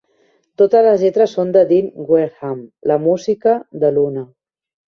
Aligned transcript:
Totes 0.61 0.85
les 0.87 1.03
lletres 1.05 1.35
són 1.39 1.51
de 1.57 1.63
Dean 1.73 1.93
Wareham, 2.13 2.65
la 2.93 2.99
música, 3.07 3.57
de 3.85 3.97
Luna. 4.01 4.27